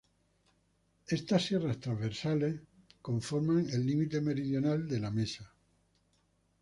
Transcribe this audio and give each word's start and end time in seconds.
Estas 1.09 1.43
sierras 1.45 1.79
transversales 1.79 2.59
conforman 3.03 3.69
el 3.69 3.85
límite 3.85 4.19
meridional 4.19 4.87
de 4.87 4.99
la 4.99 5.11
Mesa. 5.11 5.53